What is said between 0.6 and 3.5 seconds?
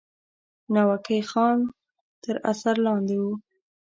ناوګی خان تر اثر لاندې وو.